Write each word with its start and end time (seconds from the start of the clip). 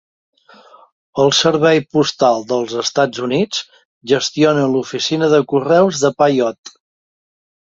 El 1.23 1.33
Servei 1.39 1.81
postal 1.97 2.41
del 2.53 2.65
Estats 2.83 3.23
Units 3.27 3.61
gestiona 4.13 4.67
l'oficina 4.73 5.29
de 5.35 5.41
correus 5.55 6.03
de 6.07 6.13
Pyote. 6.23 6.75